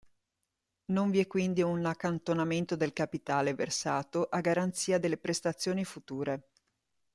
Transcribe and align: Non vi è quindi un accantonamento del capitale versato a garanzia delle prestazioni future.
Non 0.85 1.11
vi 1.11 1.19
è 1.19 1.27
quindi 1.27 1.61
un 1.61 1.85
accantonamento 1.85 2.75
del 2.75 2.91
capitale 2.91 3.53
versato 3.53 4.25
a 4.31 4.41
garanzia 4.41 4.97
delle 4.97 5.17
prestazioni 5.17 5.83
future. 5.85 6.43